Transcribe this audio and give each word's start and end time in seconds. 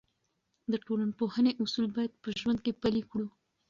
د 0.71 0.73
ټولنپوهنې 0.85 1.51
اصول 1.63 1.85
باید 1.95 2.11
په 2.23 2.29
ژوند 2.39 2.59
کې 2.65 2.77
پلي 2.81 3.01
کړو. 3.11 3.27